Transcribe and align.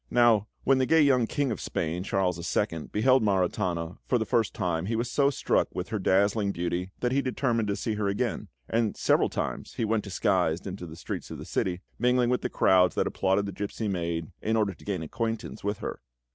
Now, 0.09 0.47
when 0.63 0.79
the 0.79 0.87
gay 0.87 1.03
young 1.03 1.27
King 1.27 1.51
of 1.51 1.61
Spain, 1.61 2.01
Charles 2.01 2.39
II., 2.57 2.87
beheld 2.91 3.21
Maritana 3.21 3.99
for 4.07 4.17
the 4.17 4.25
first 4.25 4.55
time 4.55 4.87
he 4.87 4.95
was 4.95 5.11
so 5.11 5.29
struck 5.29 5.67
with 5.75 5.89
her 5.89 5.99
dazzling 5.99 6.51
beauty 6.51 6.89
that 7.01 7.11
he 7.11 7.21
determined 7.21 7.67
to 7.67 7.75
see 7.75 7.93
her 7.93 8.07
again; 8.07 8.47
and 8.67 8.97
several 8.97 9.29
times 9.29 9.75
he 9.75 9.85
went 9.85 10.03
disguised 10.03 10.65
into 10.65 10.87
the 10.87 10.95
streets 10.95 11.29
of 11.29 11.37
the 11.37 11.45
city, 11.45 11.81
mingling 11.99 12.31
with 12.31 12.41
the 12.41 12.49
crowds 12.49 12.95
that 12.95 13.05
applauded 13.05 13.45
the 13.45 13.51
gipsy 13.51 13.87
maid, 13.87 14.31
in 14.41 14.55
order 14.57 14.73
to 14.73 14.83
gain 14.85 15.03
acquaintance 15.03 15.63
with 15.63 15.77
her. 15.77 15.99